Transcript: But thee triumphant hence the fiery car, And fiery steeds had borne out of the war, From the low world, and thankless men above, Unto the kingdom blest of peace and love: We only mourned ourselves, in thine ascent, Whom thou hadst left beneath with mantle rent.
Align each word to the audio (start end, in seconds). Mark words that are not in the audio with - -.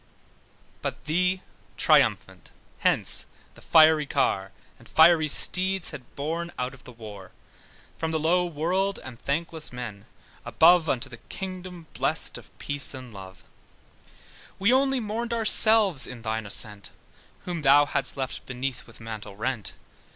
But 0.81 1.05
thee 1.05 1.43
triumphant 1.77 2.49
hence 2.79 3.27
the 3.53 3.61
fiery 3.61 4.07
car, 4.07 4.51
And 4.79 4.89
fiery 4.89 5.27
steeds 5.27 5.91
had 5.91 6.15
borne 6.15 6.51
out 6.57 6.73
of 6.73 6.85
the 6.85 6.91
war, 6.91 7.29
From 7.99 8.09
the 8.09 8.17
low 8.19 8.43
world, 8.47 8.97
and 9.03 9.19
thankless 9.19 9.71
men 9.71 10.07
above, 10.43 10.89
Unto 10.89 11.07
the 11.07 11.17
kingdom 11.17 11.85
blest 11.93 12.39
of 12.39 12.57
peace 12.57 12.95
and 12.95 13.13
love: 13.13 13.43
We 14.57 14.73
only 14.73 14.99
mourned 14.99 15.33
ourselves, 15.33 16.07
in 16.07 16.23
thine 16.23 16.47
ascent, 16.47 16.89
Whom 17.45 17.61
thou 17.61 17.85
hadst 17.85 18.17
left 18.17 18.47
beneath 18.47 18.87
with 18.87 18.99
mantle 19.01 19.35
rent. 19.35 19.73